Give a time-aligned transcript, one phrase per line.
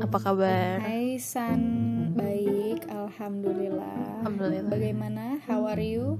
[0.00, 0.80] Apa kabar?
[0.80, 1.60] Hai San,
[2.12, 4.24] baik, alhamdulillah.
[4.24, 4.68] Alhamdulillah.
[4.68, 5.24] Bagaimana?
[5.44, 6.16] How are you?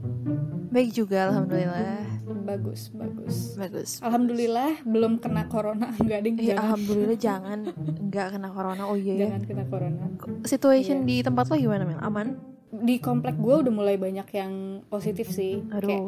[0.68, 2.04] Baik juga alhamdulillah.
[2.44, 3.56] Bagus, bagus.
[3.56, 3.90] Bagus.
[4.00, 6.62] Alhamdulillah belum kena corona, enggak ding, Eh, jangan.
[6.62, 7.58] alhamdulillah jangan
[8.04, 8.82] nggak kena corona.
[8.84, 9.20] Oh iya ya.
[9.26, 10.04] Jangan kena corona.
[10.44, 11.06] Situation Iya.
[11.06, 11.98] di tempat lo gimana Mil?
[11.98, 12.36] Aman?
[12.70, 14.52] Di komplek gue udah mulai banyak yang
[14.86, 15.58] positif sih.
[15.66, 16.06] Kayak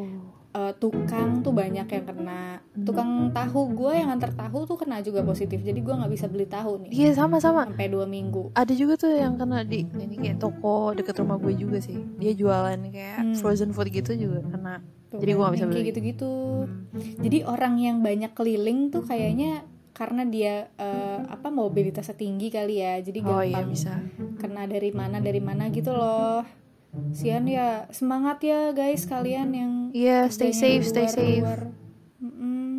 [0.52, 2.60] Eh, tukang tuh banyak yang kena.
[2.76, 5.56] Tukang tahu gue yang antar tahu tuh kena juga positif.
[5.58, 7.64] Jadi gue nggak bisa beli tahu nih Iya sama-sama.
[7.64, 8.52] sampai dua minggu.
[8.52, 11.96] Ada juga tuh yang kena di ini kayak toko deket rumah gue juga sih.
[12.16, 13.34] Dia jualan kayak Hmm.
[13.34, 14.84] frozen food gitu juga kena.
[15.08, 15.90] Tuh, Jadi gua nggak bisa yang kayak beli.
[15.90, 16.32] gitu-gitu.
[16.62, 17.16] Hmm.
[17.18, 22.96] Jadi orang yang banyak keliling tuh kayaknya karena dia eh, apa mobilitasnya tinggi kali ya.
[22.98, 23.92] Jadi Oh gampang iya bisa.
[24.36, 26.44] kena dari mana dari mana gitu loh.
[27.12, 31.40] Sian ya, semangat ya guys kalian yang Iya, stay kerjanya safe, stay luar- safe.
[31.40, 31.60] luar.
[32.20, 32.70] Mm-mm.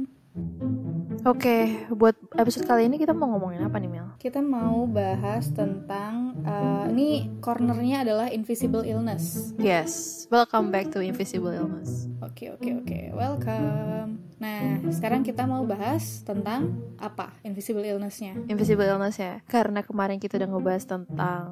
[1.24, 1.58] Oke,
[1.90, 4.06] buat episode kali ini kita mau ngomongin apa nih Mil?
[4.20, 9.56] Kita mau bahas tentang eh, ini cornernya adalah invisible illness.
[9.56, 12.12] Yes, welcome back to Invisible Illness.
[12.20, 14.20] Oke oke oke, welcome.
[14.38, 18.36] Nah sekarang kita mau bahas tentang apa invisible illnessnya.
[18.46, 19.40] Invisible Illness ya.
[19.48, 21.46] Karena kemarin kita udah ngebahas tentang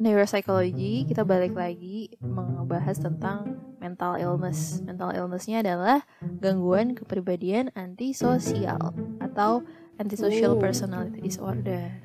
[0.00, 4.80] neuropsychology, kita balik lagi membahas tentang mental illness.
[4.80, 6.02] Mental illnessnya adalah
[6.40, 9.60] gangguan kepribadian antisosial atau
[9.96, 10.60] antisocial Oh.
[10.60, 12.00] personality disorder.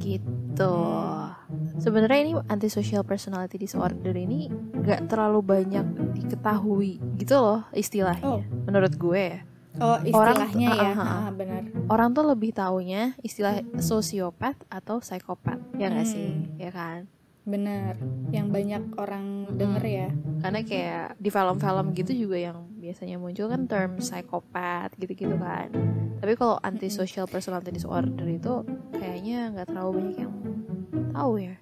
[0.00, 0.76] Gitu.
[1.78, 5.84] Sebenarnya ini antisocial personality disorder ini nggak terlalu banyak
[6.16, 8.24] diketahui gitu loh istilahnya.
[8.24, 8.40] Oh.
[8.64, 9.40] Menurut gue ya.
[9.78, 10.08] Oh Orang-
[10.42, 11.20] istilahnya ya, ah, ah, ah.
[11.28, 11.62] Ah, benar.
[11.86, 16.02] orang tuh lebih taunya istilah sosiopat atau psikopat ya Hmm.
[16.02, 17.06] sih ya kan
[17.48, 17.96] Benar,
[18.28, 20.08] yang banyak orang denger ya.
[20.38, 25.72] karena kayak di film-film gitu juga yang biasanya muncul kan term psikopat gitu-gitu kan
[26.16, 30.34] tapi kalau antisocial personality disorder itu kayaknya nggak terlalu banyak yang
[31.10, 31.56] tahu ya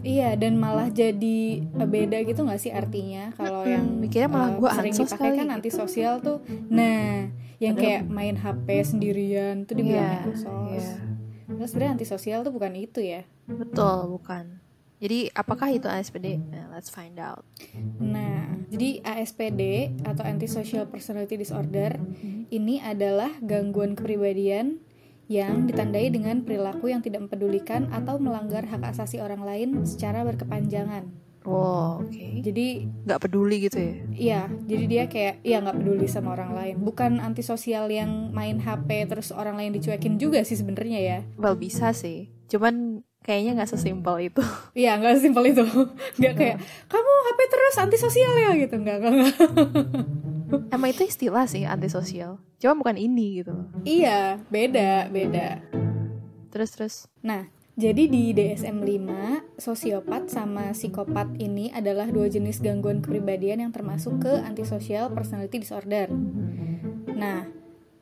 [0.00, 1.38] Iya, dan malah jadi
[1.68, 5.44] beda gitu nggak sih artinya kalau yang mikirnya malah eh, gua sering ansos dipakai kan
[5.44, 5.54] gitu.
[5.54, 6.38] antisosial tuh.
[6.68, 7.28] Nah,
[7.58, 10.66] yang Padahal- kayak main HP sendirian tuh dibilang Iya, antisos.
[10.72, 10.90] iya.
[11.48, 13.22] Terus sebenarnya antisosial tuh bukan itu ya.
[13.44, 14.58] betul bukan
[14.98, 17.46] jadi apakah itu ASPD Nah, let's find out
[17.98, 21.98] Nah, jadi ASPD atau Antisocial Personality Disorder
[22.48, 24.82] ini adalah gangguan kepribadian
[25.28, 31.04] yang ditandai dengan perilaku yang tidak mempedulikan atau melanggar hak asasi orang lain secara berkepanjangan.
[31.44, 36.32] wow oke Jadi nggak peduli gitu ya Iya, jadi dia kayak ya nggak peduli sama
[36.32, 36.74] orang lain.
[36.80, 41.18] Bukan antisosial yang main HP terus orang lain dicuekin juga sih sebenarnya ya.
[41.36, 44.40] well bisa sih cuman kayaknya nggak sesimpel itu
[44.80, 45.60] Iya, nggak simpel itu.
[46.18, 46.56] Nggak kayak
[46.88, 48.74] kamu HP terus antisosial ya gitu.
[48.80, 49.12] Nggak, nggak.
[50.74, 52.40] Emang itu istilah sih antisosial.
[52.56, 53.52] Cuma bukan ini gitu.
[53.84, 55.60] Iya, beda, beda.
[56.48, 56.94] Terus terus.
[57.20, 59.06] Nah, jadi di DSM-5,
[59.60, 66.08] sosiopat sama psikopat ini adalah dua jenis gangguan kepribadian yang termasuk ke antisocial personality disorder.
[67.12, 67.57] Nah,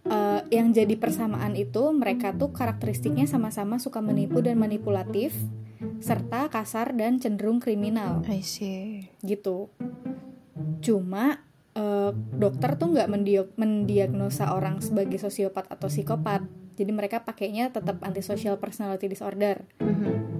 [0.06, 5.34] eh, yang jadi persamaan itu mereka tuh karakteristiknya sama-sama suka menipu dan manipulatif,
[6.00, 9.10] serta kasar dan cenderung kriminal I see.
[9.22, 9.68] gitu.
[10.80, 11.42] Cuma
[11.76, 13.08] eh, dokter tuh nggak
[13.56, 16.40] mendiagnosa orang sebagai sosiopat atau psikopat.
[16.76, 20.35] Jadi mereka pakainya tetap antisocial personality disorder Mhm.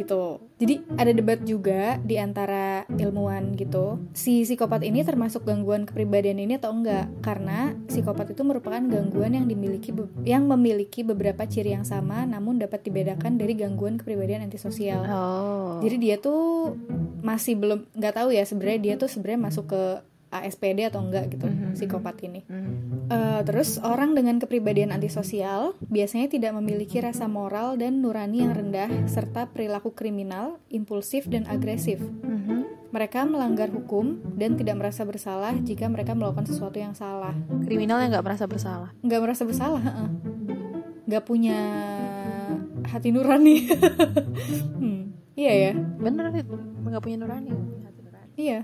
[0.00, 0.40] Gitu.
[0.60, 4.00] Jadi ada debat juga di antara ilmuwan gitu.
[4.16, 7.08] Si psikopat ini termasuk gangguan kepribadian ini atau enggak?
[7.20, 9.92] Karena psikopat itu merupakan gangguan yang dimiliki
[10.24, 15.04] yang memiliki beberapa ciri yang sama namun dapat dibedakan dari gangguan kepribadian antisosial.
[15.08, 15.80] Oh.
[15.84, 16.76] Jadi dia tuh
[17.20, 19.82] masih belum nggak tahu ya sebenarnya dia tuh sebenarnya masuk ke
[20.30, 21.74] ASPD atau enggak gitu Mhm.
[21.74, 22.46] psikopat ini.
[22.46, 23.10] Mhm.
[23.10, 29.10] Eh, terus orang dengan kepribadian antisosial biasanya tidak memiliki rasa moral dan nurani yang rendah
[29.10, 31.98] serta perilaku kriminal, impulsif dan agresif.
[31.98, 32.90] Mhm.
[32.90, 37.34] Mereka melanggar hukum dan tidak merasa bersalah jika mereka melakukan sesuatu yang salah.
[37.62, 39.82] kriminal yang nggak merasa bersalah Nggak merasa bersalah,
[41.06, 41.58] nggak punya
[42.90, 43.62] hati nurani.
[44.82, 45.02] hmm,
[45.38, 47.50] iya ya, bener nggak punya nurani
[47.86, 48.60] hati nurani iya.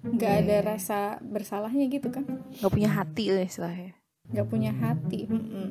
[0.00, 2.24] Nggak Iya, ada rasa bersalahnya gitu kan?
[2.56, 3.92] nggak punya hati lah istilahnya
[4.28, 5.20] Nggak punya hati.
[5.26, 5.68] mm-mm.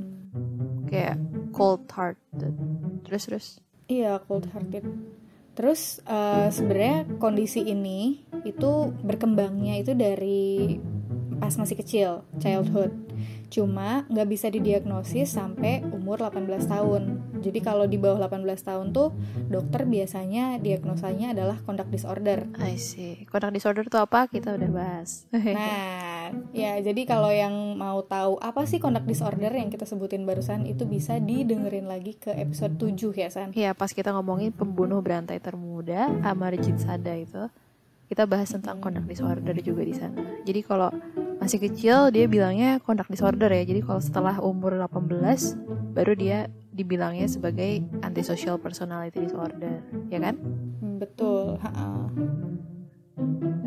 [0.85, 1.17] kayak
[1.49, 2.53] cold hearted
[3.01, 3.47] terus terus
[3.85, 4.85] Iya, cold hearted.
[5.53, 8.71] Terus eh, sebenarnya kondisi ini itu
[9.01, 10.77] berkembangnya itu dari
[11.35, 12.93] pas masih kecil, childhood.
[13.49, 17.03] Cuma nggak bisa didiagnosis sampai umur 18 tahun.
[17.39, 19.15] Jadi kalau di bawah 18 tahun tuh
[19.47, 22.45] dokter biasanya diagnosanya adalah conduct disorder.
[22.59, 25.25] I see conduct disorder itu apa kita udah bahas
[25.59, 30.69] Nah, ya jadi kalau yang mau tahu apa sih conduct disorder yang kita sebutin barusan
[30.69, 33.49] itu bisa didengerin lagi ke episode 7 ya San.
[33.55, 37.49] Iya pas kita ngomongin pembunuh berantai termuda Amarjit Sada itu
[38.09, 40.25] kita bahas tentang conduct disorder juga di sana.
[40.41, 40.89] Jadi kalau
[41.37, 43.61] masih kecil dia bilangnya conduct disorder ya.
[43.61, 50.39] Jadi kalau setelah umur 18 baru dia dibilangnya sebagai antisocial personality disorder, ya kan?
[50.79, 51.59] Hmm, Betul.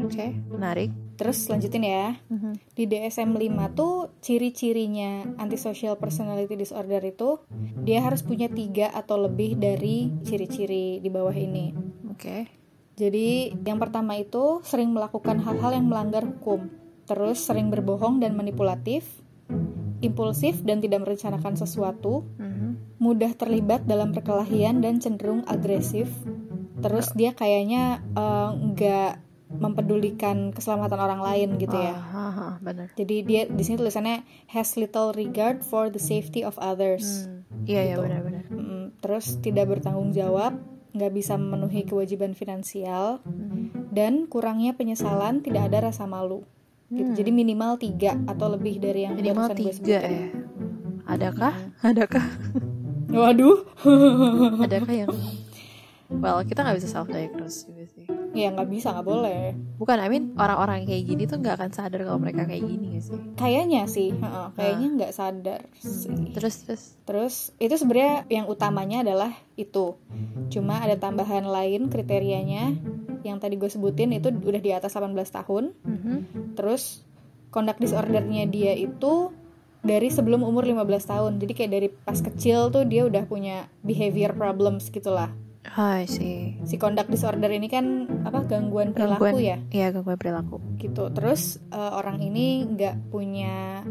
[0.03, 0.91] Oke, menarik.
[1.17, 2.19] Terus lanjutin ya.
[2.29, 2.53] Mhm.
[2.75, 7.39] Di DSM-5 tuh ciri-cirinya antisocial personality disorder itu
[7.87, 11.73] dia harus punya tiga atau lebih dari ciri-ciri di bawah ini.
[12.11, 12.51] Oke.
[12.99, 16.69] Jadi yang pertama itu sering melakukan hal-hal yang melanggar hukum,
[17.09, 19.22] terus sering berbohong dan manipulatif,
[20.03, 22.99] impulsif dan tidak merencanakan sesuatu, Mhm.
[22.99, 26.11] mudah terlibat dalam perkelahian dan cenderung agresif.
[26.79, 29.13] Terus dia kayaknya eh, nggak
[29.53, 31.93] mempedulikan keselamatan orang lain gitu ya.
[31.93, 32.89] Ah, ah, ah, benar.
[32.93, 37.25] Jadi dia di sini tulisannya has little regard for the safety of others.
[37.25, 38.03] Hmm, Iya ya Gitu.
[38.03, 38.45] benar-benar.
[38.49, 40.57] Mm, Terus tidak bertanggung jawab,
[40.91, 43.91] nggak bisa memenuhi kewajiban finansial, Mhm.
[43.91, 46.43] dan kurangnya penyesalan, tidak ada rasa malu.
[46.93, 47.09] Gitu.
[47.09, 47.17] Hmm.
[47.17, 50.13] Jadi minimal tiga atau lebih dari yang Minimal gue tiga sebutin.
[50.13, 50.29] ya.
[51.09, 51.55] Adakah?
[51.91, 52.25] Adakah?
[53.09, 53.57] Waduh,
[54.65, 55.13] Adakah yang
[56.13, 58.05] Well, kita nggak bisa self diagnose juga sih.
[58.33, 59.57] ya nggak bisa, nggak boleh.
[59.77, 63.05] Bukan, I mean orang-orang kayak gini tuh nggak akan sadar kalau mereka kayak gini gak
[63.05, 63.17] sih?
[63.33, 66.13] Kayaknya sih, heeh, kayaknya nggak sadar sih.
[66.37, 66.83] Terus terus.
[67.03, 69.97] Terus itu sebenarnya yang utamanya adalah itu.
[70.49, 72.77] Cuma ada tambahan lain kriterianya
[73.25, 75.73] yang tadi gue sebutin itu udah di atas 18 tahun.
[75.83, 76.15] Mhm.
[76.59, 77.03] Terus
[77.49, 79.31] conduct disordernya dia itu
[79.83, 81.33] dari sebelum umur 15 tahun.
[81.43, 85.31] Jadi kayak dari pas kecil tuh dia udah punya behavior problems gitulah.
[85.63, 86.59] I see.
[86.67, 90.57] Si conduct disorder ini kan apa gangguan perilaku Gangguan, ya Iya gangguan perilaku.
[90.77, 91.07] gitu.
[91.15, 93.87] Terus eh, orang ini nggak punya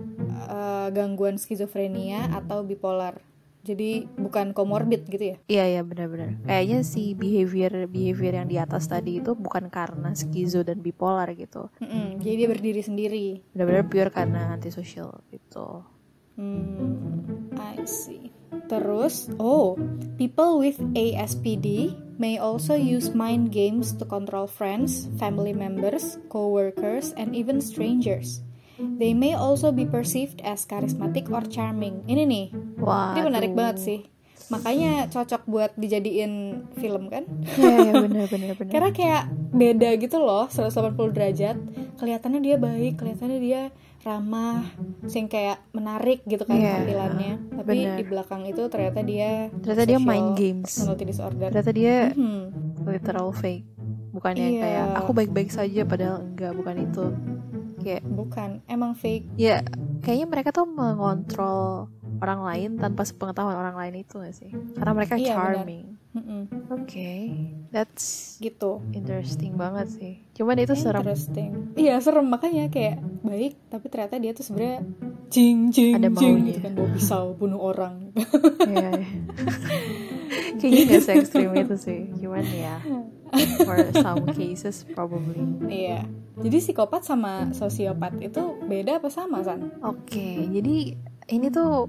[0.51, 3.23] eh, gangguan skizofrenia atau bipolar.
[3.61, 5.37] Jadi bukan komorbid gitu ya.
[5.45, 6.41] Iya iya benar-benar.
[6.49, 11.69] Kayaknya si behavior behavior yang di atas tadi itu bukan karena skizo dan bipolar gitu.
[11.77, 13.25] Mm-mm, jadi dia berdiri sendiri.
[13.53, 15.85] Benar-benar pure karena antisocial gitu.
[16.41, 18.33] Hmm, I see.
[18.71, 19.75] Terus, oh,
[20.15, 27.35] people with ASPD may also use mind games to control friends, family members, co-workers, and
[27.35, 28.43] even strangers.
[28.97, 32.01] They may also be perceived as charismatic or charming.
[32.05, 32.45] Ini nih,
[32.77, 33.13] Wah.
[33.13, 33.99] ini menarik banget sih.
[34.49, 36.33] Makanya cocok buat dijadiin
[36.75, 37.23] film kan?
[37.55, 38.71] Iya iya benar-benar benar.
[38.73, 41.55] Karena kayak beda gitu loh 180 derajat
[41.95, 43.61] Kelihatannya dia baik, kelihatannya dia
[44.01, 44.67] ramah
[45.05, 47.95] Sing kayak menarik gitu kan Iya, tampilannya Tapi benar.
[47.95, 50.71] di belakang itu ternyata dia Ternyata dia main games.
[50.99, 52.43] disorder Ternyata dia Mhm.
[52.83, 53.63] literal fake.
[54.11, 54.59] Bukannya Iya.
[54.59, 57.05] kayak aku baik-baik saja padahal enggak, bukan itu.
[57.81, 59.65] Kayak Bukan, emang fake ya
[60.01, 61.89] kayaknya mereka tuh mengontrol
[62.21, 64.49] orang lain tanpa sepengetahuan orang lain itu gak sih?
[64.77, 65.97] Karena mereka Iya, charming.
[66.69, 67.13] Oke,
[67.69, 70.13] that's Gitu interesting banget sih.
[70.33, 71.01] Cuman itu serem.
[71.01, 74.85] Interesting Iya serem, makanya kayak baik Tapi ternyata dia tuh sebenarnya
[75.31, 76.47] Jing, jing, Ada jing maunya.
[76.51, 78.11] gitu kan Bawa pisau, bunuh orang
[78.61, 78.91] Iya.
[78.91, 79.07] iya.
[80.61, 81.99] Kayaknya gak se ekstrim itu sih.
[82.21, 82.77] Cuman ya
[83.67, 85.41] for some cases probably.
[85.65, 86.05] Iya
[86.41, 89.73] Jadi psikopat sama sosiopat itu beda apa sama San?
[89.83, 90.95] Oke, jadi
[91.29, 91.85] ini tuh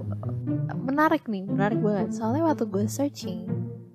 [0.76, 2.12] menarik nih, menarik banget.
[2.21, 3.49] Soalnya waktu gue searching,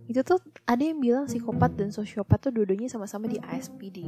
[0.07, 4.07] itu tuh ada yang bilang psikopat dan sosiopat tuh dua-duanya sama-sama di ASPD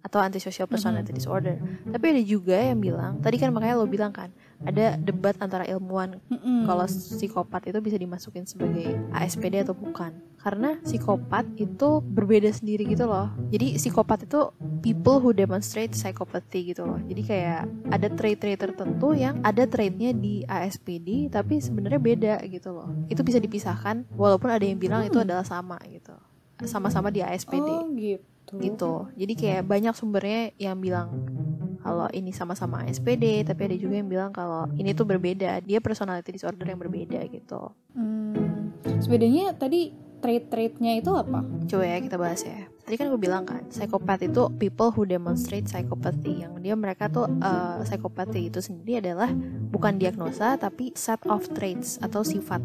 [0.00, 1.60] atau antisocial personality disorder.
[1.88, 4.32] Tapi ada juga yang bilang, tadi kan makanya lo bilang kan,
[4.64, 6.20] ada debat antara ilmuwan.
[6.68, 10.12] Kalau psikopat itu bisa dimasukin sebagai ASPD atau bukan.
[10.40, 13.28] Karena psikopat itu berbeda sendiri gitu loh.
[13.52, 14.40] Jadi psikopat itu
[14.80, 16.96] people who demonstrate psychopathy gitu loh.
[17.04, 22.88] Jadi kayak ada trait-trait tertentu yang ada traitnya di ASPD tapi sebenarnya beda gitu loh.
[23.12, 26.16] Itu bisa dipisahkan walaupun ada yang bilang itu adalah sama gitu.
[26.64, 28.29] Sama-sama di ASPD Oh gitu.
[28.58, 29.06] Gitu.
[29.14, 31.08] Jadi kayak banyak sumbernya yang bilang
[31.80, 35.62] kalau ini sama-sama SPD tapi ada juga yang bilang kalau ini tuh berbeda.
[35.64, 37.70] Dia personality disorder yang berbeda gitu.
[37.94, 38.74] Hmm.
[39.00, 41.40] Sebedanya tadi trait-traitnya itu apa?
[41.64, 42.68] coba ya kita bahas ya.
[42.84, 46.44] Tadi kan gue bilang kan psikopat itu people who demonstrate psychopathy.
[46.44, 49.32] Yang dia mereka tuh uh, psychopathy itu sendiri adalah
[49.72, 52.60] bukan diagnosa tapi set of traits atau sifat.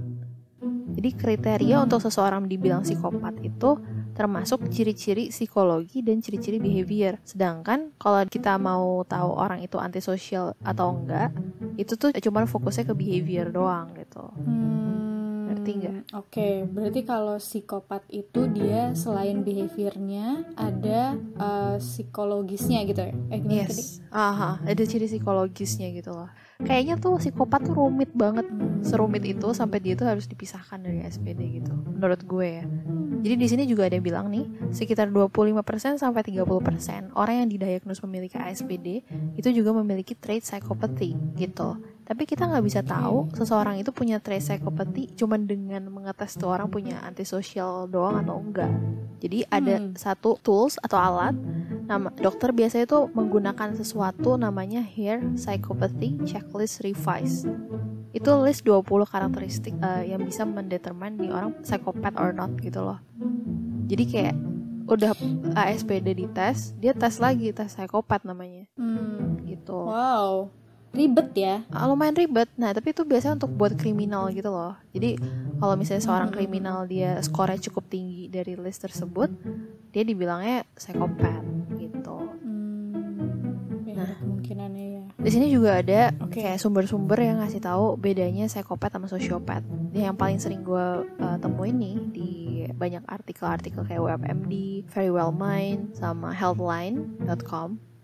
[0.95, 3.77] Jadi kriteria untuk seseorang dibilang psikopat itu
[4.15, 7.19] termasuk ciri-ciri psikologi dan ciri-ciri behavior.
[7.27, 11.36] Sedangkan kalau kita mau tahu orang itu antisosial atau enggak,
[11.75, 14.24] itu tuh cuma fokusnya ke behavior doang gitu.
[14.48, 15.95] Hmm, Ngerti nggak?
[16.15, 23.13] Oke, berarti kalau psikopat itu dia selain behaviornya ada eh, psikologisnya gitu ya?
[23.29, 23.53] Eh tadi?
[23.62, 24.00] Yes.
[24.10, 26.29] Aha, ada ciri psikologisnya gitu loh.
[26.63, 28.47] Kayaknya tuh psikopat tuh rumit banget.
[28.85, 31.74] Serumit itu sampai dia tuh harus dipisahkan dari SPD gitu.
[31.74, 32.65] Menurut gue ya.
[33.25, 38.00] Jadi di sini juga ada yang bilang nih, sekitar 25% sampai 30% orang yang didiagnos
[38.05, 39.01] memiliki ASPD
[39.33, 41.75] itu juga memiliki trait psychopathy gitu.
[42.05, 46.69] Tapi kita nggak bisa tahu seseorang itu punya trait psychopathy cuman dengan mengetes tuh orang
[46.69, 48.69] punya antisosial doang atau enggak.
[49.19, 49.97] Jadi ada Hmm.
[49.97, 51.33] satu tools atau alat
[51.85, 57.50] nama dokter biasanya tuh menggunakan sesuatu namanya Hair Psychopathy Checklist Revise.
[58.13, 63.01] Itu list 20 karakteristik eh, yang bisa mendetermine nih orang psikopat or not gitu loh.
[63.85, 64.35] Jadi kayak
[64.85, 65.17] udah
[65.57, 69.41] ASPD dites, dia tes lagi tes psikopat namanya Hmm.
[69.41, 69.89] gitu.
[69.89, 70.53] Wow,
[70.95, 71.55] ribet ya?
[71.69, 72.47] Ah, lumayan ribet.
[72.55, 74.73] Nah, tapi itu biasanya untuk buat kriminal gitu loh.
[74.89, 75.19] Jadi
[75.59, 76.37] kalau misalnya seorang Hmm.
[76.39, 79.29] kriminal dia skornya cukup tinggi dari list tersebut,
[79.91, 81.43] dia dibilangnya psikopat
[81.75, 82.17] gitu.
[82.41, 84.15] Hmm, ya, Nah.
[84.17, 85.03] kemungkinannya ya.
[85.15, 86.39] Di sini juga ada Oke.
[86.39, 89.61] kayak sumber-sumber yang ngasih tahu bedanya psikopat sama sosiopat.
[89.91, 92.31] Yang paling sering gue uh, temuin nih di
[92.75, 97.94] banyak artikel-artikel kayak WebMD, Very Well Mind, sama Healthline.com.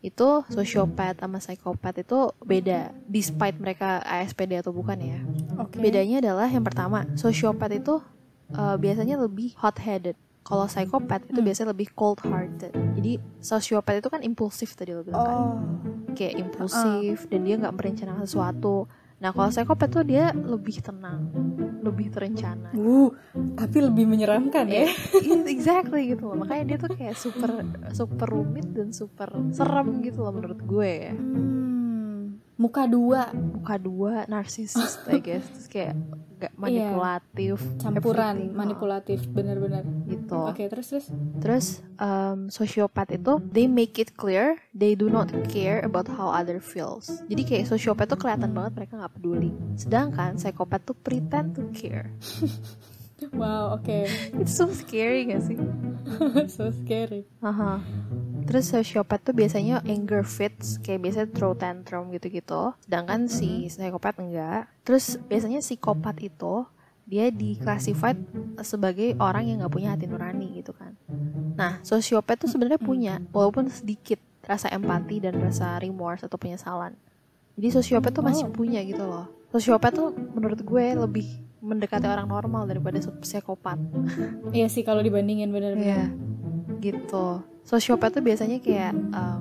[0.00, 5.18] Itu sosiopat sama psikopat itu beda, despite mereka ASPD atau bukan ya.
[5.60, 5.76] Oke.
[5.76, 8.00] Bedanya adalah yang pertama, sosiopat itu
[8.56, 10.16] uh, biasanya lebih hot-headed.
[10.40, 11.46] Kalau psikopat itu Hmm.
[11.46, 12.72] biasanya lebih cold-hearted.
[12.96, 15.56] Jadi sosiopat itu kan impulsif tadi lo bilang kan Oh,
[16.16, 18.88] kayak impulsif dan dia nggak merencanakan sesuatu.
[19.20, 21.28] Nah kalau psikopat tuh dia lebih tenang,
[21.84, 22.72] lebih terencana.
[22.72, 23.12] uh,
[23.52, 24.88] tapi lebih menyeramkan ya?
[24.88, 26.40] Iya, exactly gitu loh.
[26.40, 27.60] Makanya dia tuh kayak super
[27.92, 31.12] super rumit dan super serem gitu loh menurut gue ya.
[31.12, 31.69] Hmm,
[32.60, 35.48] muka dua, Muka dua narsisis, I guess.
[35.48, 35.94] Terus kayak
[36.40, 39.84] gak manipulatif, campuran, everything, manipulatif, bener-bener.
[40.08, 40.40] gitu.
[40.48, 41.06] Oke, terus terus.
[41.40, 46.56] Terus um, sosiopat itu they make it clear they do not care about how other
[46.56, 47.24] feels.
[47.28, 49.52] Jadi kayak sosiopat tuh kelihatan banget mereka nggak peduli.
[49.76, 52.08] Sedangkan psikopat tuh pretend to care.
[53.36, 54.08] Wow, oke,
[54.40, 55.60] It's so scary gak sih?
[56.56, 57.28] so scary.
[57.44, 57.84] Aha.
[58.50, 62.74] Terus sosiopat tuh biasanya anger fits, kayak biasanya throw tantrum gitu-gitu.
[62.82, 64.66] Sedangkan si psikopat enggak.
[64.82, 66.66] Terus biasanya psikopat itu
[67.06, 68.18] dia diklasified
[68.62, 70.98] sebagai orang yang nggak punya hati nurani gitu kan.
[71.54, 76.94] Nah, sosiopat tuh sebenarnya punya, walaupun sedikit rasa empati dan rasa remorse atau penyesalan.
[77.54, 78.54] Jadi sosiopat tuh masih Oh.
[78.54, 79.30] punya gitu loh.
[79.50, 81.26] Sosiopat tuh menurut gue lebih
[81.60, 83.76] mendekati orang normal daripada psikopat.
[84.54, 85.86] Iya sih kalau dibandingin bener-bener.
[85.86, 86.04] Iya,
[86.80, 87.44] gitu.
[87.64, 89.40] Sosiopat tuh biasanya kayak um,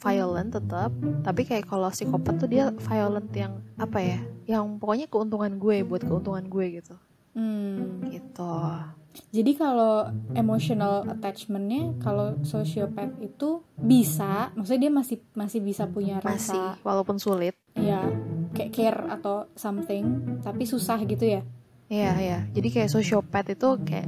[0.00, 4.18] violent tetap, tapi kayak kalau psikopat tuh dia violent yang apa ya?
[4.48, 6.94] Yang pokoknya keuntungan gue buat keuntungan gue gitu.
[7.36, 8.04] Hmm.
[8.08, 8.54] Gitu.
[9.34, 10.06] Jadi kalau
[10.38, 17.18] emotional attachmentnya kalau sosiopat itu bisa, maksudnya dia masih masih bisa punya Masih rasa walaupun
[17.18, 17.58] sulit.
[17.74, 18.06] ya
[18.54, 21.42] kayak care atau something, tapi susah gitu ya.
[21.90, 22.38] Iya, iya.
[22.54, 24.06] Jadi kayak sosiopat itu kayak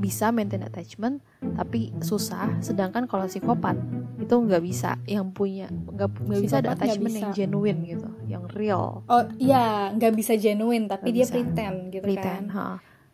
[0.00, 1.20] bisa maintain attachment
[1.52, 3.76] tapi susah sedangkan kalau psikopat
[4.16, 7.36] itu nggak bisa yang punya nggak nggak bisa ada attachment yang bisa.
[7.36, 11.34] genuine gitu yang real Oh iya, nggak bisa genuine tapi Nggak dia bisa.
[11.34, 12.56] pretend gitu pretend kan.
[12.56, 12.68] ha.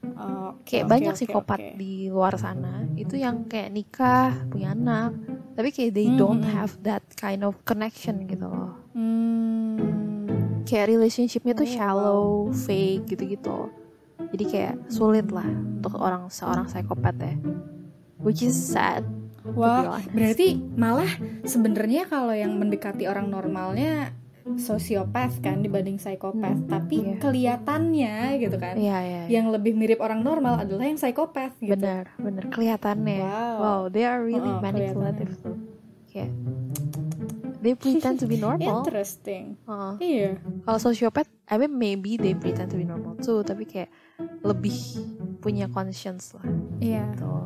[0.07, 1.73] Oh, oke, kayak oke, banyak oke, psikopat oke.
[1.75, 5.11] di luar sana itu yang kayak nikah punya anak
[5.53, 6.55] tapi kayak they Hmm, don't hmm, hmm.
[6.55, 10.63] have that kind of connection gitu loh Hmm.
[10.63, 13.67] kayak relationshipnya tuh Oh, shallow fake gitu-gitu
[14.37, 17.35] jadi kayak sulit lah untuk orang seorang psikopat ya
[18.21, 19.03] which is sad
[19.47, 20.13] Wah, honest.
[20.13, 21.09] berarti malah
[21.43, 24.13] sebenarnya kalau yang mendekati orang normalnya
[24.55, 27.19] sosiopat kan dibanding psikopat, Hmm, tapi iya.
[27.19, 28.79] kelihatannya gitu kan.
[28.79, 29.23] Iya, iya.
[29.27, 29.43] iya.
[29.43, 31.75] Yang lebih mirip orang normal adalah yang psikopat gitu.
[31.75, 33.27] Benar, benar kelihatannya.
[33.27, 33.57] Wow.
[33.59, 35.35] Wow, they are really Oh, manipulative.
[36.07, 36.31] Kayak
[37.59, 38.87] they pretend to be normal.
[38.87, 39.59] Interesting.
[39.67, 39.93] Heeh.
[39.99, 40.31] Iya.
[40.63, 43.91] Kalau sociopath, I mean maybe they pretend to be normal too, tapi kayak
[44.43, 44.77] lebih
[45.41, 46.47] punya conscience lah.
[46.81, 47.05] Iya.
[47.17, 47.45] Tuh.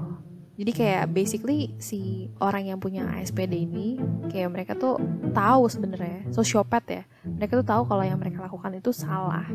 [0.60, 3.96] Jadi kayak basically si orang yang punya ASPD ini
[4.28, 5.00] kayak mereka tuh
[5.32, 7.02] tahu sebenarnya sosiopat ya.
[7.24, 9.48] Mereka tuh tahu kalau yang mereka lakukan itu salah.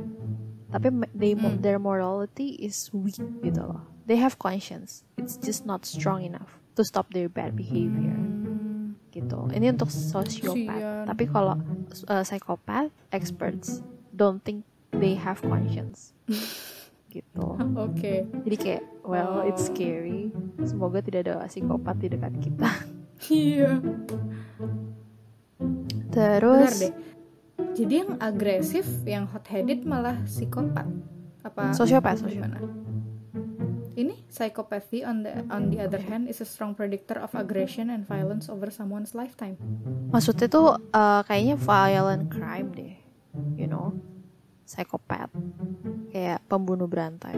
[0.74, 1.62] Tapi they, Hmm.
[1.62, 3.86] their morality is weak gitu loh.
[4.10, 5.06] They have conscience.
[5.16, 8.98] It's just not strong enough to stop their bad behavior Hmm.
[9.14, 9.46] gitu.
[9.54, 11.06] Ini untuk sosiopat.
[11.06, 11.54] Tapi kalau
[12.10, 16.18] uh, psychopath experts don't think they have conscience.
[17.16, 17.46] gitu.
[17.80, 18.28] Oke.
[18.44, 19.48] Jadi kayak well Oh.
[19.48, 20.30] it's scary.
[20.62, 22.70] Semoga tidak ada psikopat di dekat kita.
[23.32, 23.80] Iya.
[25.60, 26.94] Benar Terus deh.
[27.76, 30.88] Jadi yang agresif, yang hot headed malah psikopat.
[31.44, 32.60] Apa Sosiopat, gimana?
[33.96, 38.04] Ini psychopathy on the on the other hand is a strong predictor of aggression and
[38.04, 39.56] violence over someone's lifetime.
[40.12, 42.96] maksudnya tuh uh, kayaknya violent crime deh.
[43.56, 43.96] You know.
[44.66, 45.30] Psikopat.
[46.10, 47.38] Kayak pembunuh berantai.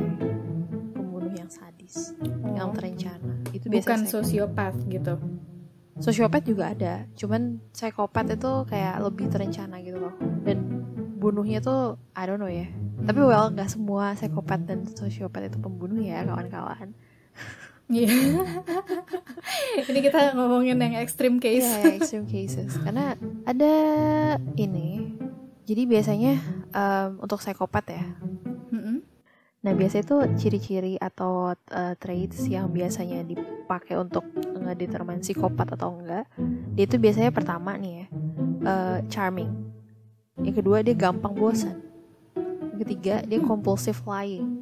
[0.95, 2.15] Pembunuh yang sadis,
[2.55, 3.43] yang Oh, terencana.
[3.51, 5.19] Itu bukan sosiopat gitu.
[5.97, 10.13] Sosiopat juga ada, cuman psikopat itu kayak lebih terencana gitu loh.
[10.45, 10.85] Dan
[11.17, 12.69] bunuhnya tuh I don't know ya.
[13.01, 16.93] Tapi well nggak semua psikopat dan sosiopat itu pembunuh ya kawan-kawan.
[17.87, 18.11] Iya.
[19.89, 21.63] Ini kita ngomongin yang extreme case.
[21.63, 22.75] Iya, extreme cases.
[22.83, 23.15] Karena
[23.47, 23.73] ada
[24.59, 25.15] ini.
[25.67, 26.39] Jadi biasanya
[26.77, 28.05] em, untuk psikopat ya.
[28.69, 29.01] Mm-mm.
[29.65, 36.29] Nah biasanya itu ciri-ciri atau uh, traits yang biasanya dipakai untuk ngedetermine psikopat atau enggak.
[36.77, 38.05] Dia itu biasanya pertama nih ya,
[38.63, 39.49] uh, charming.
[40.37, 41.81] Yang kedua dia gampang bosan.
[42.77, 44.61] Yang ketiga dia compulsive lying.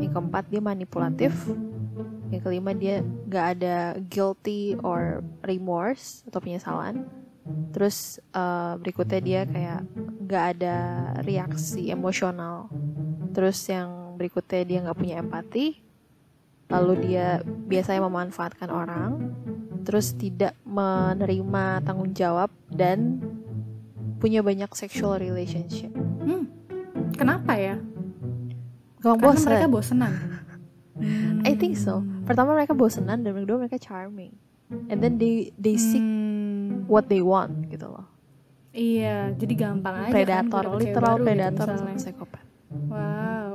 [0.00, 1.36] Yang keempat dia manipulatif.
[2.32, 3.76] Yang kelima dia nggak ada
[4.08, 7.04] guilty or remorse atau penyesalan.
[7.70, 9.80] Terus uh, berikutnya dia kayak
[10.26, 10.76] nggak ada
[11.22, 12.70] reaksi emosional.
[13.36, 15.78] Terus yang berikutnya dia nggak punya empati.
[16.66, 19.34] Lalu dia biasanya memanfaatkan orang.
[19.86, 23.22] Terus tidak menerima tanggung jawab dan
[24.18, 25.92] punya banyak sexual relationship.
[25.94, 26.50] Hmm.
[27.14, 27.78] Kenapa ya?
[28.98, 29.46] Gampang Karena bosan.
[29.46, 30.14] mereka bosenan.
[31.44, 32.02] I think so.
[32.24, 34.34] Pertama mereka bosenan dan kedua mereka charming.
[34.90, 36.45] And then they they seek Hmm.
[36.84, 38.06] What they want gitu loh.
[38.70, 41.80] Iya, jadi gampang aja kan Predator, cewek literal gitu predator misalnya.
[41.80, 42.44] sama psikopat.
[42.86, 43.52] Wow.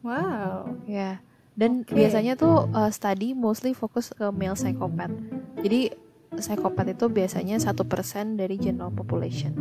[0.00, 0.54] Wow.
[0.84, 1.18] Ya.
[1.52, 1.92] Dan Oke.
[1.92, 5.10] biasanya tuh uh, study mostly fokus ke male psychopath.
[5.58, 5.90] Jadi
[6.32, 9.52] psikopat itu biasanya satu persen dari general population.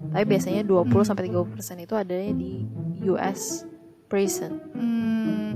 [0.00, 1.04] Tapi biasanya 20 Hmm.
[1.04, 2.64] sampai 30 persen itu adanya di
[3.04, 3.66] US
[4.06, 4.58] prison.
[4.72, 5.50] Hmm,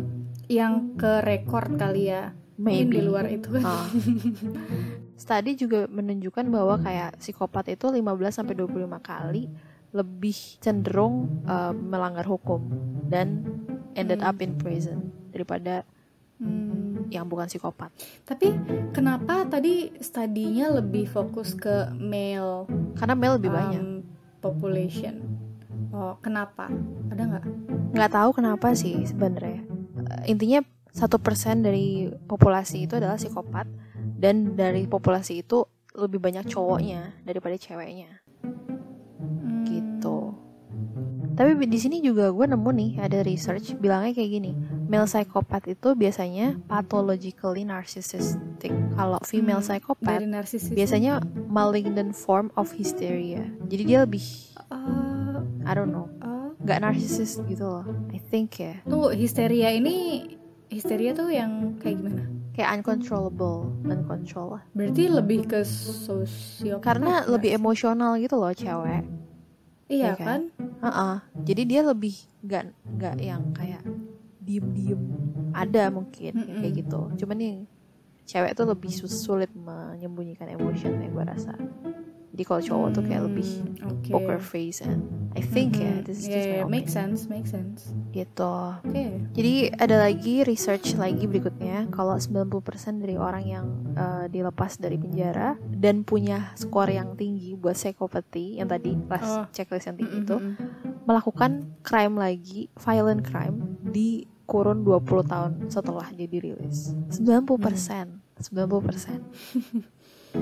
[0.47, 2.35] yang ke rekor kali ya.
[2.55, 2.95] Mungkin Maybe.
[2.95, 3.63] di luar itu kan.
[3.65, 3.87] Ah.
[5.15, 8.03] Study juga menunjukkan bahwa kayak psikopat itu 15
[8.35, 9.47] sampai 25 kali
[9.95, 12.67] lebih cenderung uh, melanggar hukum
[13.07, 13.47] dan
[13.95, 15.87] ended up in prison daripada
[16.35, 17.07] Hmm.
[17.15, 17.95] yang bukan psikopat.
[18.27, 18.59] Tapi
[18.91, 22.67] kenapa tadi studinya lebih fokus ke male
[22.99, 23.83] Karena male lebih um, banyak.
[24.43, 25.15] population?
[25.95, 26.67] Oh, kenapa?
[27.15, 27.45] Ada nggak?
[27.95, 29.63] nggak tahu kenapa sih sebenarnya
[29.95, 30.59] Eh, intinya
[30.91, 33.71] satu persen dari populasi itu adalah psikopat
[34.25, 38.25] dan dari populasi itu lebih banyak cowoknya daripada ceweknya.
[38.41, 39.69] Hmm.
[39.69, 40.33] gitu.
[41.35, 44.53] Tapi di sini juga gue nemu nih ada research bilangnya kayak gini.
[44.87, 48.71] Male psychopath itu biasanya pathologically narcissistic.
[48.95, 50.23] Kalau female Hmm, psychopath
[50.73, 53.45] biasanya malignant form of hysteria.
[53.69, 54.25] Jadi dia lebih
[54.71, 56.55] Oh, I don't know oh.
[56.63, 57.85] nggak narcissist gitu loh
[58.15, 58.79] I think ya.
[58.87, 60.27] Tunggu, histeria ini
[60.71, 62.34] histeria tuh yang kayak gimana?
[62.55, 66.81] Kayak uncontrollable uncontrol Berarti lebih ke sosiopat.
[66.81, 69.03] karena lebih emosional gitu loh cewek
[69.85, 70.25] Iya ya kan?
[70.25, 70.41] kan?
[70.81, 71.15] Heeh.
[71.45, 72.63] jadi dia lebih nggak
[72.95, 73.83] nggak yang kayak
[74.39, 75.03] diem diem
[75.53, 76.81] ada mungkin yang kayak Mm-mm.
[76.81, 77.55] gitu cuman nih
[78.25, 81.53] cewek tuh lebih sulit menyembunyikan emotion yang gue rasa
[82.35, 84.11] jadi kalau cowok tuh kayak lebih Hmm, oke.
[84.11, 86.03] poker face and I think ya Mhm.
[86.03, 87.95] this is Yeah, just my yeah, make sense, make sense.
[88.11, 89.07] gitu Oke.
[89.33, 92.51] Jadi ada lagi research lagi berikutnya kalau 90%
[92.99, 98.67] dari orang yang eh, dilepas dari penjara dan punya skor yang tinggi buat psychopathy yang
[98.67, 99.47] tadi pas Oh.
[99.49, 100.37] checklist yang tinggi itu
[101.05, 106.95] melakukan crime lagi, violent crime di kurun 20 tahun setelah dia dirilis.
[107.11, 109.21] 90%, 90%.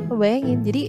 [0.06, 0.88] Lo bayangin, jadi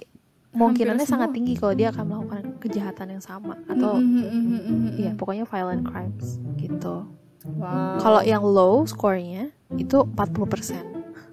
[0.53, 4.61] kemungkinannya sangat tinggi kalau dia akan melakukan kejahatan yang sama atau Mm, mm, mm, mm,
[4.69, 7.09] mm, ya pokoknya violent crimes gitu.
[7.43, 7.99] Wow.
[7.99, 10.79] Kalau yang low skornya itu 40%.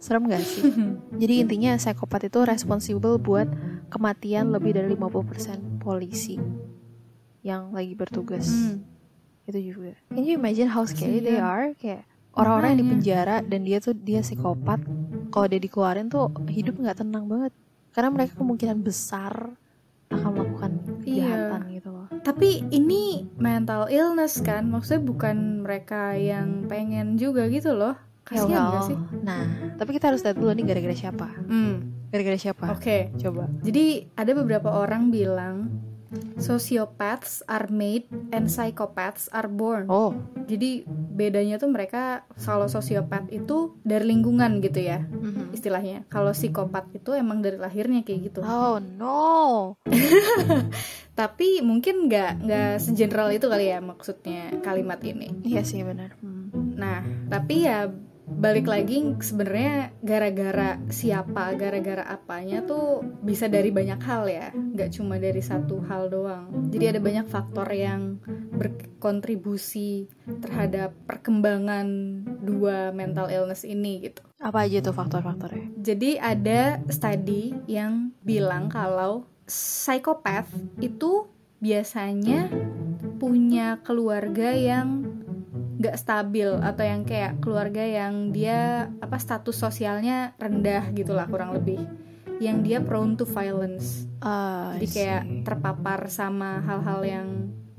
[0.01, 0.65] Serem gak sih?
[1.21, 3.47] Jadi intinya psikopat itu responsible buat
[3.93, 6.41] kematian lebih dari 50% polisi
[7.45, 8.49] yang lagi bertugas.
[8.49, 8.83] Hmm.
[9.45, 9.93] Itu juga.
[10.09, 11.45] Can you imagine how scary they Kasian.
[11.45, 11.69] are?
[11.77, 12.03] Kayak
[12.33, 14.81] orang-orang yang di penjara dan dia tuh dia psikopat.
[15.31, 17.53] Kalau dia dikeluarin tuh hidup nggak tenang banget.
[17.91, 19.55] Karena mereka kemungkinan besar
[20.11, 20.71] akan melakukan
[21.07, 22.07] kejahatan gitu loh.
[22.27, 27.95] Tapi ini mental illness kan, maksudnya bukan mereka yang pengen juga gitu loh.
[28.31, 28.75] Ya Kasihan well.
[28.75, 28.99] gak sih?
[29.27, 29.43] Nah,
[29.75, 31.27] tapi kita harus lihat dulu nih gara-gara siapa.
[31.51, 31.75] Hmm,
[32.11, 32.65] Gara-gara siapa?
[32.75, 33.47] Oke, Coba.
[33.63, 35.71] jadi ada beberapa orang bilang
[36.39, 39.87] sociopaths are made and psychopaths are born.
[39.87, 40.19] Oh,
[40.51, 40.83] Jadi
[41.15, 45.40] bedanya tuh mereka kalau sosiopat itu dari lingkungan gitu ya mhm.
[45.61, 46.09] Istilahnya.
[46.09, 48.41] Kalau psikopat itu emang dari lahirnya kayak gitu.
[48.41, 49.77] oh no.
[51.21, 55.29] Tapi mungkin nggak nggak segeneral itu kali ya maksudnya kalimat ini.
[55.45, 56.17] Iya sih benar.
[56.25, 56.49] Hmm.
[56.81, 57.93] Nah, tapi ya
[58.41, 65.21] balik lagi sebenarnya gara-gara siapa, gara-gara apanya tuh bisa dari banyak hal ya, nggak cuma
[65.21, 66.73] dari satu hal doang.
[66.73, 68.17] Jadi ada banyak faktor yang
[68.57, 70.09] berkontribusi
[70.41, 71.87] terhadap perkembangan
[72.41, 74.25] dua mental illness ini gitu.
[74.41, 75.77] Apa aja tuh faktor-faktornya?
[75.77, 80.49] Jadi ada study yang bilang kalau psikopat
[80.81, 81.29] itu
[81.61, 82.49] biasanya
[83.21, 85.10] punya keluarga yang
[85.81, 91.81] nggak stabil atau yang kayak keluarga yang dia apa status sosialnya rendah gitulah kurang lebih.
[92.41, 94.05] Yang dia prone to violence.
[94.21, 97.29] Ah, jadi kayak terpapar sama hal-hal yang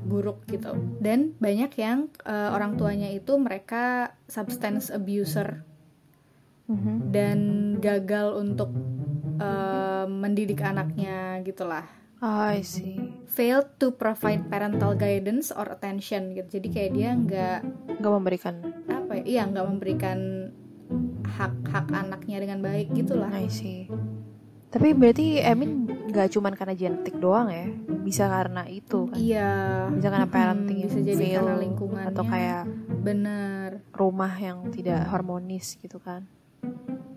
[0.01, 0.73] buruk gitu.
[0.97, 5.65] Dan banyak yang eh, orang tuanya itu mereka substance abuser.
[6.71, 7.11] Mhm.
[7.11, 7.39] dan
[7.83, 8.71] gagal untuk
[9.41, 13.01] eh, mendidik anaknya gitulah Ah, I see.
[13.25, 17.59] failed to provide parental guidance or attention gitu jadi kayak dia nggak
[17.97, 18.55] Gak memberikan.
[18.85, 20.19] apa ya iya nggak memberikan
[21.25, 23.87] hak hak anaknya dengan baik gitulah I see.
[24.71, 27.67] Tapi berarti Emin gak cuman karena genetik doang ya?
[28.03, 29.19] Bisa karena itu kan?
[29.19, 29.51] iya
[29.91, 32.61] Bisa karena parenting yang bisa jadi fail karena lingkungannya atau kayak
[33.03, 36.23] bener rumah yang tidak harmonis gitu kan?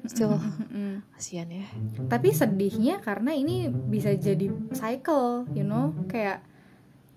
[0.04, 0.36] Still
[1.16, 1.64] kasihan ya.
[2.06, 6.44] tapi sedihnya karena ini bisa jadi cycle you know kayak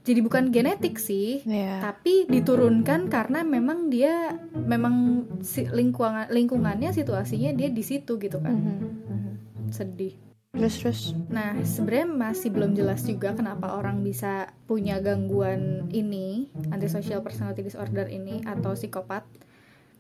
[0.02, 1.84] jadi bukan genetik sih Iya.
[1.84, 4.96] tapi diturunkan karena memang dia memang
[5.44, 9.32] si, lingkungan lingkungannya situasinya dia di situ gitu kan Mhm, mhm.
[9.70, 10.16] sedih
[10.48, 11.02] Terus terus.
[11.28, 18.08] nah sebenarnya masih belum jelas juga kenapa orang bisa punya gangguan ini antisocial personality disorder
[18.08, 19.28] ini atau psikopat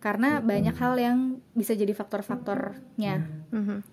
[0.07, 1.17] karena banyak hal yang
[1.51, 3.83] bisa jadi faktor-faktornya Mhm.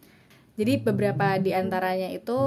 [0.54, 2.38] jadi beberapa di antaranya itu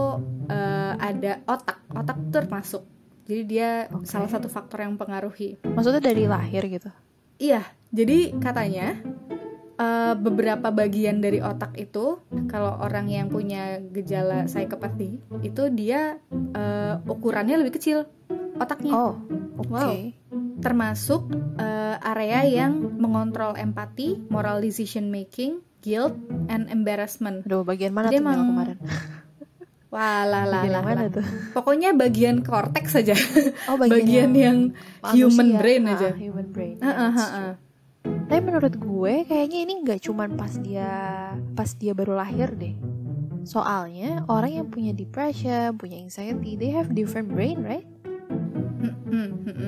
[0.47, 2.88] eh, ada otak otak termasuk
[3.27, 4.08] jadi dia Oke.
[4.08, 6.88] salah satu faktor yang mempengaruhi Maksudnya dari lahir gitu?
[7.38, 7.60] Iya,
[7.91, 8.95] jadi katanya
[9.75, 16.23] eh, beberapa bagian dari otak itu kalau orang yang punya gejala psikopati itu dia
[16.56, 18.08] eh, ukurannya lebih kecil
[18.58, 19.13] otaknya, Oh,
[19.60, 19.69] oke.
[19.69, 19.91] Wow.
[20.58, 26.17] Termasuk eh, area yang mengontrol empati, moral decision making, guilt,
[26.48, 27.43] and embarrassment.
[27.43, 28.78] Aduh, bagian mana Dia tuh emang- kemarin?
[29.88, 31.15] Wah lah lah Bagian lah, yang mana lah.
[31.15, 31.26] tuh?
[31.54, 33.15] Pokoknya bagian korteks saja,
[33.65, 34.58] Oh, bagian, yang,
[35.10, 35.58] human manusia.
[35.58, 36.10] brain Ah, aja.
[36.13, 36.76] human brain.
[36.78, 37.15] That's ah, ah.
[37.15, 37.56] true.
[38.28, 40.91] Tapi menurut gue kayaknya ini nggak cuman pas dia
[41.54, 42.76] pas dia baru lahir deh.
[43.43, 47.88] Soalnya orang yang punya depression, punya anxiety, they have different brain, right?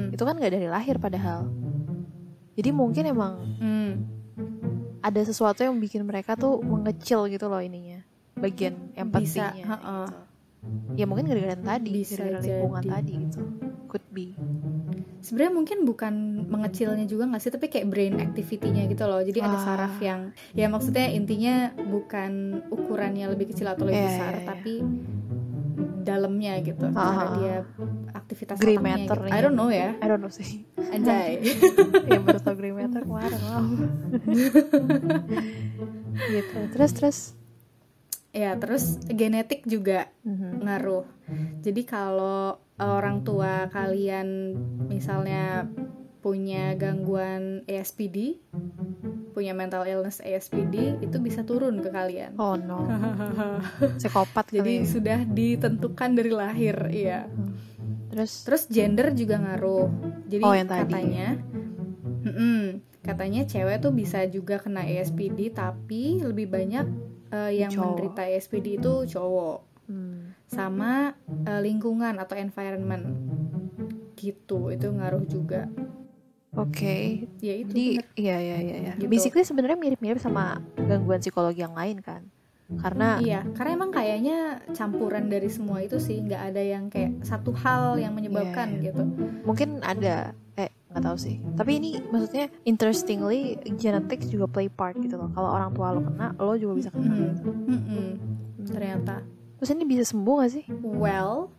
[0.10, 1.50] Itu kan nggak dari lahir padahal.
[2.54, 3.92] Jadi mungkin emang Hmm.
[5.00, 8.04] ada sesuatu yang bikin mereka tuh mengecil gitu loh ininya,
[8.36, 9.56] bagian empatinya.
[9.56, 10.18] Bisa, gitu.
[10.94, 12.92] Ya mungkin gara-gara tadi, gara-gara lingkungan jadi.
[12.94, 13.42] tadi gitu.
[13.88, 14.36] Could be.
[15.20, 16.14] sebenarnya mungkin bukan
[16.48, 19.64] mengecilnya juga nggak sih tapi kayak brain activity-nya gitu loh jadi ada Ah.
[19.66, 22.32] saraf yang ya maksudnya intinya bukan
[22.66, 24.48] ukurannya lebih kecil atau lebih Iya, besar iya, iya.
[24.48, 24.74] tapi
[26.02, 27.56] dalamnya gitu Ah, karena ah, dia
[28.12, 29.34] aktivitas matter gitu.
[29.34, 30.66] I don't know ya I don't know sih.
[30.90, 31.40] anjay
[32.10, 33.64] ya baru tau matter kemarin wow.
[36.30, 36.60] gitu.
[36.74, 37.20] Terus terus.
[38.30, 40.62] ya terus genetik juga Mhm.
[40.62, 41.02] ngaruh
[41.66, 44.54] jadi kalau orang tua kalian
[44.86, 45.66] misalnya
[46.20, 48.44] punya gangguan ASPD
[49.32, 52.84] punya mental illness ASPD itu bisa turun ke kalian Oh no.
[54.00, 54.90] Psikopat Jadi kali ya.
[54.90, 57.20] sudah ditentukan dari lahir, iya.
[58.12, 59.88] Terus Terus gender juga ngaruh.
[60.28, 61.40] Jadi Oh, yang katanya,
[62.26, 62.84] Mm-mm.
[63.00, 66.86] katanya cewek tuh bisa juga kena ASPD, tapi lebih banyak
[67.30, 67.86] eh, yang Cowok.
[67.86, 69.58] menderita ASPD itu cowok.
[69.88, 71.14] hmm, sama
[71.46, 73.06] uh, lingkungan atau environment
[74.14, 75.66] gitu itu ngaruh juga
[76.58, 77.04] Oke, okay.
[77.46, 77.86] ya itu Jadi,
[78.18, 78.76] iya iya iya.
[78.82, 78.94] iya.
[78.98, 79.06] Gitu.
[79.06, 82.26] Basically sebenarnya mirip-mirip sama gangguan psikologi yang lain kan.
[82.70, 84.38] Karena iya karena emang kayaknya
[84.74, 88.94] campuran dari semua itu sih nggak ada yang kayak satu hal yang menyebabkan Iya.
[88.94, 89.04] gitu
[89.42, 91.42] mungkin ada eh nggak tahu sih.
[91.58, 95.30] Tapi ini maksudnya interestingly genetics juga play part gitu loh.
[95.34, 97.10] Kalau orang tua lo kena, lo juga bisa kena.
[97.10, 97.26] Mm-mm.
[97.30, 97.50] gitu.
[97.70, 98.10] Mm-mm.
[98.70, 99.22] ternyata
[99.58, 100.66] Terus ini bisa sembuh gak sih?
[100.82, 101.50] well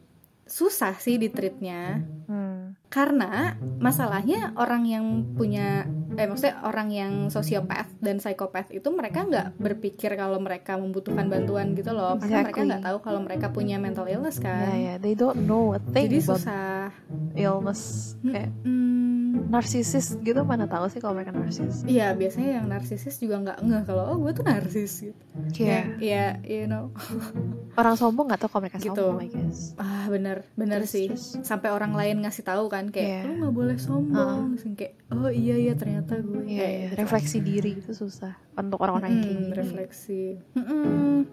[0.46, 2.50] susah sih di treatnya Hmm.
[2.90, 5.05] Karena masalahnya orang yang
[5.38, 11.27] punya eh maksudnya orang yang sosiopat dan psikopat itu mereka nggak berpikir kalau mereka membutuhkan
[11.27, 15.12] bantuan gitu loh karena mereka nggak tahu kalau mereka punya mental illness kan ya, they
[15.12, 16.90] don't know a thing jadi about susah
[17.33, 17.83] illness.
[18.20, 21.87] Kayak Hmm, narsisis gitu mana tahu sih kalau mereka narsis.
[21.87, 25.23] Iya biasanya yang narsisis juga nggak ngeh kalau oh gue tuh narsis gitu.
[25.55, 26.90] Kayak Iya, you know.
[27.81, 28.90] orang sombong nggak tahu kalau mereka Gitu.
[28.92, 29.73] sombong, I guess.
[29.77, 31.07] Ah bener Terus, sih.
[31.09, 31.25] terus.
[31.42, 33.20] Sampai orang lain ngasih tahu kan kayak Iya.
[33.25, 34.59] lu nggak boleh sombong.
[34.59, 36.46] Terus kayak oh iya iya ternyata gue.
[36.46, 36.88] Iya, iya.
[36.94, 36.99] gitu.
[37.03, 39.53] refleksi diri itu susah untuk orang-orang yang kayak gini.
[39.55, 40.23] refleksi.
[40.55, 41.27] Mm-mm.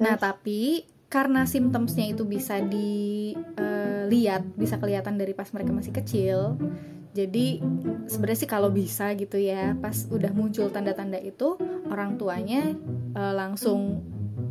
[0.00, 6.54] Nah tapi karena simptomsnya itu bisa dilihat, bisa kelihatan dari pas mereka masih kecil.
[7.10, 7.58] Jadi
[8.06, 11.58] sebenarnya sih kalau bisa gitu ya, pas udah muncul tanda-tanda itu,
[11.90, 12.78] orang tuanya
[13.18, 13.98] eh, langsung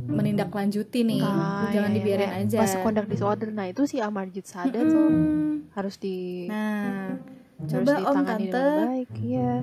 [0.10, 2.04] menindaklanjuti nih, Ah, jangan iya, iya.
[2.04, 2.58] dibiarin Kayak aja.
[2.60, 5.72] Pas conduct disorder, nah itu si Amarjid Sada tuh Mm-mm.
[5.72, 7.16] harus di Nah,
[7.60, 9.10] harus coba om ditangani tante, baik.
[9.20, 9.54] Iya.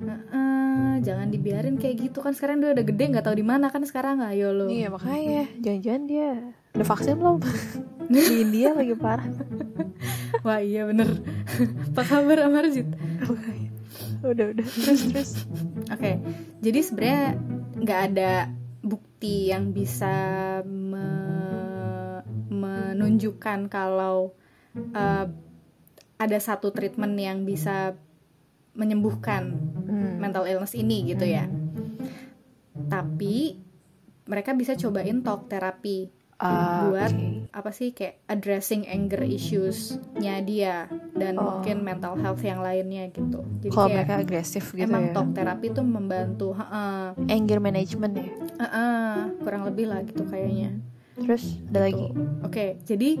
[0.00, 3.82] Heeh, jangan dibiarin kayak gitu kan sekarang dia udah gede nggak tahu di mana kan
[3.82, 4.66] sekarang ayo lo.
[4.66, 6.28] Iya makanya jangan-jangan dia
[6.70, 7.38] udah vaksin belum?
[8.10, 9.26] di India lagi parah.
[10.40, 11.20] Wah iya bener
[11.92, 12.88] Apa kabar Amarjit?
[14.20, 15.30] udah udah terus terus.
[15.88, 16.20] Oke
[16.60, 17.24] Jadi sebenarnya
[17.76, 18.32] nggak ada
[18.80, 20.12] bukti yang bisa
[20.64, 24.32] me- menunjukkan kalau
[24.92, 25.26] uh,
[26.20, 27.96] ada satu treatment yang bisa
[28.76, 29.56] menyembuhkan
[29.88, 30.20] Hmm.
[30.20, 31.48] mental illness ini gitu ya.
[32.86, 33.56] Tapi
[34.24, 37.52] mereka bisa cobain talk terapi Ah, buat oke.
[37.52, 41.52] apa sih kayak addressing anger issues-nya dia dan Oh.
[41.52, 43.44] mungkin mental health yang lainnya gitu.
[43.60, 45.12] Jadi Kalau mereka agresif gitu emang ya.
[45.12, 48.28] talk terapi tuh membantu, heeh, Anger management ya.
[48.56, 49.12] heeh,
[49.44, 50.80] kurang lebih lah gitu kayaknya.
[51.20, 52.08] Terus ada lagi.
[52.42, 53.20] Oke, jadi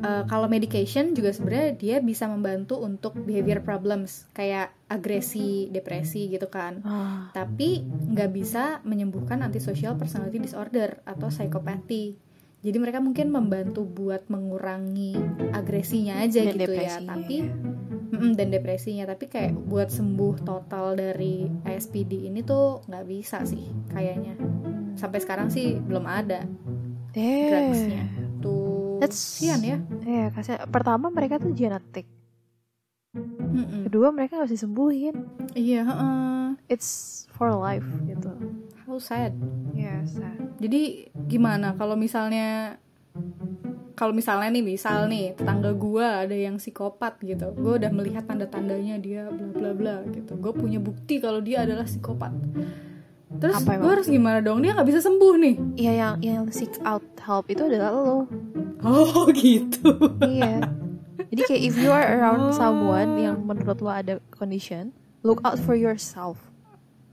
[0.00, 6.48] eh, kalau medication juga sebenarnya dia bisa membantu untuk behavior problems kayak agresi, depresi gitu
[6.48, 6.80] kan.
[6.82, 12.16] Ah, Tapi nggak bisa menyembuhkan antisocial personality disorder atau psikopati.
[12.64, 15.12] Jadi mereka mungkin membantu buat mengurangi
[15.52, 16.96] agresinya aja dan gitu ya.
[17.04, 18.32] Tapi ya.
[18.34, 19.04] Dan depresinya.
[19.10, 24.38] Tapi kayak buat sembuh total dari ASPD ini tuh nggak bisa sih kayaknya.
[24.94, 26.46] Sampai sekarang sih belum ada
[27.14, 27.48] Damn.
[27.48, 28.04] drugsnya.
[28.42, 29.78] Tuh, That's kasihan ya.
[30.02, 30.66] Iya, kasihan.
[30.68, 32.04] Pertama mereka tuh genetik.
[33.14, 33.86] Mm-mm.
[33.86, 35.14] Kedua mereka nggak bisa sembuhin.
[35.54, 36.44] Iya, heeh.
[36.66, 38.34] It's for life gitu.
[38.84, 39.32] How sad.
[39.72, 40.58] Iya, sad.
[40.58, 42.76] Jadi gimana kalau misalnya
[43.94, 48.98] kalau misalnya nih misal nih tetangga gua ada yang psikopat gitu, gue udah melihat tanda-tandanya
[48.98, 52.34] dia bla bla bla gitu, gue punya bukti kalau dia adalah psikopat.
[53.34, 54.60] Terus Apa gue harus gimana dong?
[54.60, 55.54] Dia nggak bisa sembuh nih.
[55.76, 58.24] Iya yang yang seek out help itu adalah lo.
[58.80, 59.90] Oh gitu.
[60.22, 60.62] iya.
[61.24, 62.54] Jadi kayak if you are around Oh.
[62.54, 66.38] someone yang menurut lo ada condition, look out for yourself.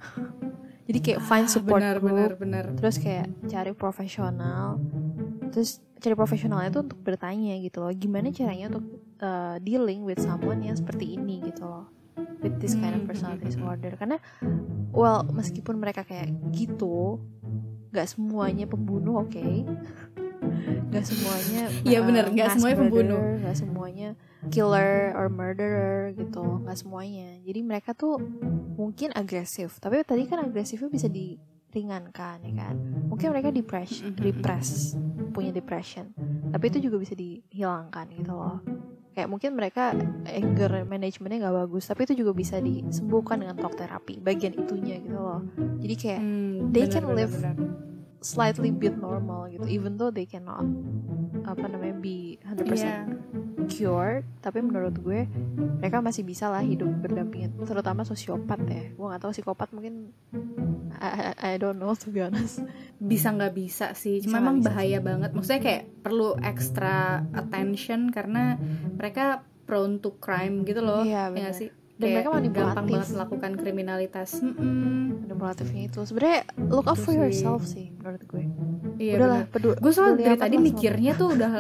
[0.88, 2.64] Jadi kayak find support benar group, benar benar.
[2.76, 4.76] terus kayak cari profesional.
[5.50, 8.86] Terus cari profesionalnya itu untuk bertanya gitu loh, gimana caranya untuk
[9.20, 11.88] uh, dealing with someone yang seperti ini gitu loh.
[12.42, 13.10] With this kind of Hmm.
[13.10, 14.18] personality disorder karena
[14.92, 17.22] well meskipun mereka kayak gitu
[17.92, 19.46] nggak semuanya pembunuh oke.
[20.92, 23.20] Nggak semuanya Iya uh, bener, nggak semuanya pembunuh.
[23.22, 24.10] murderer, nggak semuanya
[24.50, 26.44] killer or murderer gitu.
[26.66, 27.30] Nggak semuanya.
[27.42, 28.18] Jadi mereka tuh
[28.76, 29.78] mungkin agresif.
[29.78, 31.08] Tapi tadi kan agresifnya bisa
[31.72, 32.76] diringankan ya kan?
[33.08, 34.22] Mungkin mereka depression Mm-hmm.
[34.22, 34.70] depress
[35.32, 36.12] punya depression.
[36.52, 38.60] Tapi itu juga bisa dihilangkan gitu loh.
[39.12, 39.92] Kayak mungkin mereka
[40.24, 45.16] anger managementnya nggak bagus tapi itu juga bisa disembuhkan dengan talk terapi bagian itunya gitu
[45.16, 45.44] loh.
[45.80, 47.56] Jadi kayak Hmm, they benar, can live benar.
[48.22, 50.64] Slightly bit normal gitu even though they cannot
[51.42, 53.10] apa namanya be 100% Iya.
[53.66, 55.26] cured tapi menurut gue
[55.82, 58.94] mereka masih bisa lah hidup berdampingan terutama sosiopat ya.
[58.94, 60.14] Gue nggak tahu psikopat mungkin
[61.02, 62.62] I, I, I don't know to be honest.
[63.02, 65.30] Bisa nggak bisa sih cuma nggak emang bisa bahaya banget.
[65.34, 68.62] Maksudnya kayak perlu extra attention karena
[68.98, 71.70] mereka prone to crime gitu loh Iya, ya sih
[72.02, 72.66] Dan kayak mereka manipulatif.
[72.68, 75.02] gampang banget melakukan kriminalitas Mm-mm.
[75.22, 77.20] manipulatifnya itu sebenarnya look out for sih.
[77.20, 78.44] yourself sih menurut gue
[78.98, 81.52] iya udahlah peduli gue soal dari tadi mikirnya tuh udah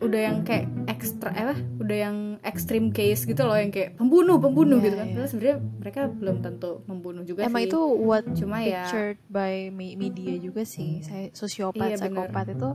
[0.00, 4.76] udah yang kayak ekstra apa udah yang extreme case gitu loh yang kayak pembunuh pembunuh
[4.76, 5.12] Iya, gitu kan iya.
[5.12, 9.68] Padahal sebenarnya mereka belum tentu membunuh juga emang sih itu what cuma ya pictured by
[9.68, 12.26] me- media juga sih saya sosiopat Iya, bener.
[12.26, 12.68] psikopat itu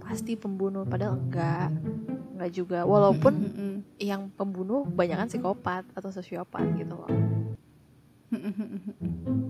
[0.00, 1.70] pasti pembunuh padahal enggak
[2.42, 2.82] enggak juga.
[2.82, 3.72] Walaupun Mm-mm.
[3.96, 7.10] yang pembunuh banyak kan psikopat atau sosiopat gitu loh.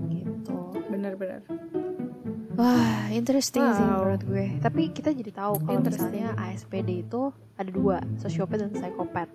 [0.08, 0.56] Gitu.
[0.88, 1.40] Bener-bener
[2.52, 4.04] wah interesting sih Wow.
[4.04, 4.46] menurut gue.
[4.60, 9.28] Tapi kita jadi tahu kalau misalnya ASPD itu ada dua sosiopat dan psikopat.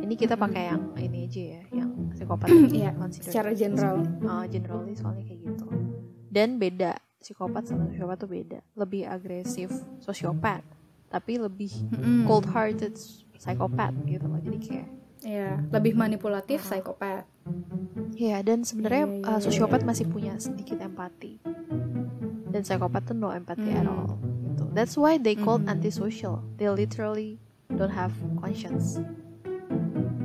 [0.00, 4.00] Ini kita pakai yang ini aja ya yang psikopat Iya, consider secara general.
[4.24, 5.66] uh, generally soalnya kayak gitu.
[6.32, 8.64] Dan beda psikopat sama sosiopat tuh beda.
[8.72, 9.68] Lebih agresif
[10.00, 10.64] sosiopat
[11.08, 12.24] tapi lebih Mm-mm.
[12.24, 12.94] cold hearted
[13.34, 17.26] psikopat gitu loh jadi kayak Iya, lebih manipulatif psikopat
[18.14, 21.42] ya dan sebenarnya Iya, iya, uh, iya, sosiopat masih punya sedikit empati.
[22.48, 23.92] Dan psikopat tuh no empathy at Hmm.
[24.06, 24.10] all
[24.46, 24.64] gitu.
[24.70, 26.46] That's why they called antisocial.
[26.54, 29.02] They literally don't have conscience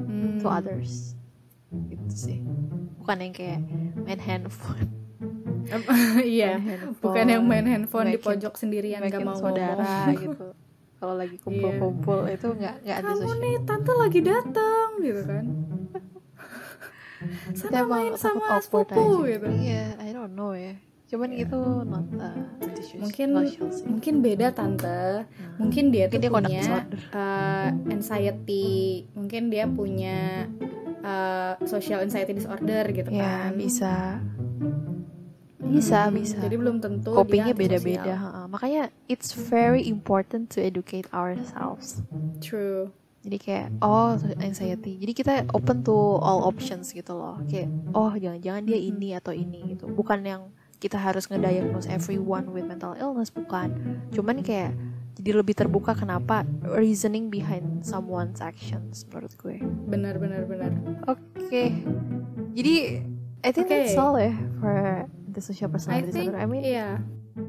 [0.05, 0.37] Hmm.
[0.39, 1.17] to others.
[1.89, 2.37] Gitu sih.
[2.95, 3.59] Bukan yang kayak
[3.97, 4.93] main handphone.
[6.21, 6.61] Iya.
[7.01, 8.11] Bukan yang main handphone.
[8.11, 10.21] di pojok sendirian gak mau saudara ngomong.
[10.21, 10.47] gitu
[11.03, 15.45] kalau lagi kumpul-kumpul itu nggak nggak kamu nih tante lagi datang gitu kan.
[17.59, 19.51] Sana emang main sama sepupu gitu.
[19.51, 20.79] Iya I don't know ya.
[21.11, 22.39] Cuman itu not uh,
[23.03, 23.83] mungkin sih.
[23.83, 25.27] mungkin beda tante.
[25.27, 26.63] Nah, mungkin dia Mungkin tuh dia punya
[27.11, 29.03] uh, anxiety.
[29.11, 30.47] Mungkin dia punya
[31.03, 33.59] uh, social anxiety disorder gitu ya kan.
[33.59, 34.23] bisa
[35.63, 36.37] bisa Hmm, bisa.
[36.37, 38.15] jadi belum tentu kopinya beda-beda
[38.47, 42.03] makanya it's very important to educate ourselves.
[42.37, 42.91] True.
[43.23, 44.99] Jadi kayak oh anxiety.
[44.99, 47.39] Jadi kita open to all options gitu loh.
[47.47, 49.87] Kayak oh jangan-jangan dia ini atau ini gitu.
[49.87, 50.51] Bukan yang
[50.83, 53.71] kita harus ngediagnose everyone with mental illness bukan.
[54.11, 54.75] Cuman kayak
[55.15, 59.57] jadi lebih terbuka kenapa reasoning behind someone's actions menurut gue.
[59.87, 60.75] Benar benar benar.
[61.07, 61.71] Oke.
[62.51, 63.07] Jadi
[63.39, 63.71] I think Oke.
[63.71, 67.01] that's all ya for the social I personality think disorder I mean iya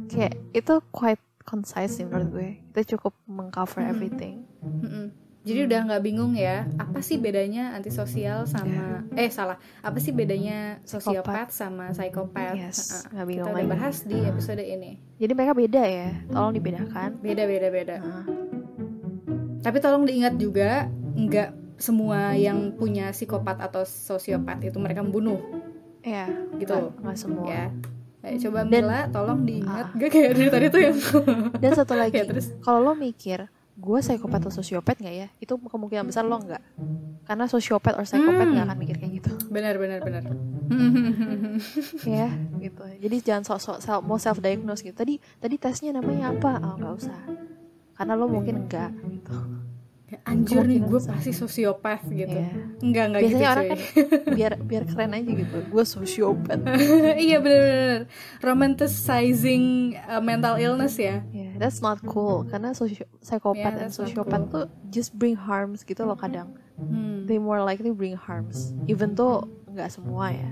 [0.08, 3.90] kayak itu quite concise sih menurut gue kita cukup mengcover Mhm.
[3.90, 5.06] everything Mm-mm.
[5.44, 10.80] Jadi udah nggak bingung ya, apa sih bedanya antisosial sama eh salah, apa sih bedanya
[10.80, 12.56] sosiopat sama psikopat?
[12.56, 13.74] Yes, nggak bingung Kita udah lagi.
[13.76, 14.96] bahas di episode ini.
[15.20, 17.20] Jadi mereka beda ya, tolong dibedakan.
[17.20, 17.96] Beda beda beda.
[18.00, 18.24] Nah,
[19.60, 25.44] Tapi tolong diingat juga, nggak semua yang punya psikopat atau sosiopat itu mereka membunuh,
[26.04, 26.70] ya, Gitu.
[26.70, 27.48] nggak- semua.
[27.48, 27.64] ya.
[28.20, 29.86] Kayak coba Dan- Mila, tolong diingat.
[29.86, 29.92] Ah.
[29.92, 30.96] Gue kayak dari tadi tuh yang
[31.54, 32.46] Dan satu lagi, Ya, terus?
[32.58, 35.28] kalau lo mikir gue psikopat atau sosiopat nggak ya?
[35.38, 36.62] Itu kemungkinan besar lo nggak,
[37.24, 38.52] karena sosiopat atau psikopat Hmm.
[38.54, 40.22] nggak akan mikir kayak gitu, benar benar benar.
[42.06, 42.82] ya, gitu.
[42.98, 44.94] Jadi jangan sok-sok self- mau self diagnose gitu.
[44.94, 46.52] Tadi tadi tesnya namanya apa?
[46.60, 47.18] Oh nggak usah,
[47.92, 49.36] karena lo mungkin enggak gitu.
[50.22, 52.30] Anjir nih, gue pasti sosiopat gitu.
[52.32, 52.50] Iya.
[52.78, 53.70] Enggak enggak Biasanya gitu orang cuy.
[53.70, 53.80] kan
[54.38, 55.56] biar biar keren aja gitu.
[55.66, 56.58] Gue sosiopat.
[57.26, 58.00] iya bener-bener
[58.38, 59.64] romanticizing
[60.00, 62.44] uh, mental illness ya Yeah, that's not cool.
[62.44, 64.52] Karena sosio- psikopat Yeah, dan sosiopat cool.
[64.52, 66.54] tuh just bring harms gitu loh kadang.
[66.76, 67.24] hmm.
[67.24, 68.74] They more likely bring harms.
[68.84, 70.50] Even tuh nggak semua ya.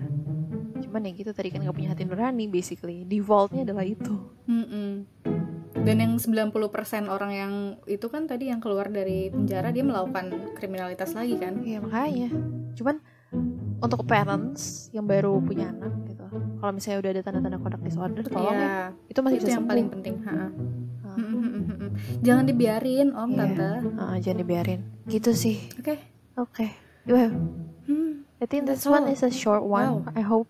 [0.81, 3.03] Cuman ya gitu tadi kan nggak punya hati nurani basically.
[3.03, 4.15] Defaultnya adalah itu.
[4.45, 5.05] Mm-mm.
[5.75, 6.53] Dan yang 90%
[7.07, 7.53] orang yang
[7.85, 12.29] itu kan tadi yang keluar dari penjara dia melakukan kriminalitas lagi kan Iya makanya.
[12.73, 12.97] Cuman
[13.79, 16.23] untuk parents yang baru punya anak gitu.
[16.61, 18.63] Kalau misalnya udah ada tanda-tanda conduct disorder, tolong ya.
[18.63, 19.71] Iya, Itu masih itu bisa yang sembuh.
[19.73, 20.35] paling penting ha.
[21.03, 21.19] Ah,
[22.21, 23.37] jangan dibiarin om Iya.
[23.37, 24.81] tante ah, jangan dibiarin.
[25.05, 25.57] Gitu sih.
[25.75, 25.95] oke
[26.35, 26.67] Oke.
[27.05, 27.35] Well,
[27.83, 28.23] Hmm.
[28.39, 30.07] I think this one is a short one.
[30.07, 30.15] Wow.
[30.15, 30.47] I hope.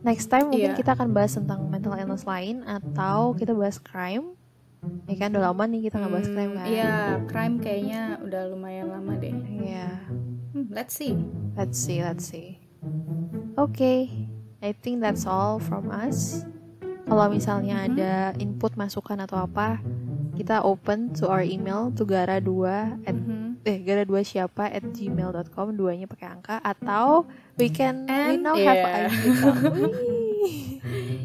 [0.00, 0.78] Next time mungkin Iya.
[0.78, 4.38] kita akan bahas tentang mental illness lain atau kita bahas crime.
[5.04, 6.66] Ya kan udah lama nih kita nggak bahas crime Hmm, kan.
[6.66, 6.92] iya
[7.26, 9.90] crime kayaknya udah lumayan lama deh Iya.
[10.54, 11.18] Hmm, let's see
[11.52, 12.62] Let's see, let's see.
[13.54, 14.06] Oke,
[14.62, 16.46] I think that's all from us.
[17.02, 17.86] Kalau misalnya Mhm.
[17.90, 19.82] ada input, masukan atau apa,
[20.38, 22.62] kita open to our email to gara2
[23.02, 23.37] at Mhm.
[23.66, 27.26] Eh gara dua siapa at gmail.com duanya pakai angka atau
[27.58, 29.06] we can we And- now have yeah.
[29.10, 29.74] Account.
[30.42, 30.78] Wih.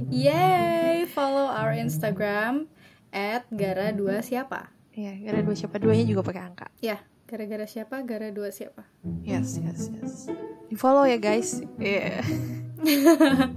[0.10, 2.65] Yay, follow our Instagram
[3.14, 4.74] at gara dua siapa?
[4.93, 6.68] Iya, gara dua siapa duanya juga pakai angka.
[6.82, 8.01] Ya, gara-gara siapa?
[8.05, 8.86] Gara dua siapa?
[9.26, 10.14] Yes, yes, yes.
[10.70, 11.62] Di follow ya guys.
[11.78, 12.22] Yeah.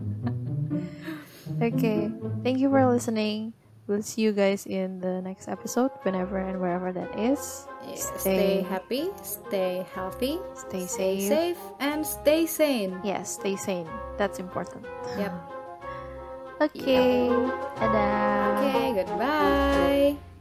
[1.61, 2.13] okay,
[2.45, 3.56] thank you for listening.
[3.87, 7.67] We'll see you guys in the next episode, whenever and wherever that is.
[7.87, 11.29] Yeah, stay happy, stay healthy, stay stay safe.
[11.29, 12.99] safe, and stay sane.
[13.05, 13.87] Yes, stay sane.
[14.19, 14.85] That's important.
[15.19, 15.33] Yep.
[16.57, 17.29] Okay,
[17.77, 18.65] dadah.
[18.65, 20.36] Okay, goodbye.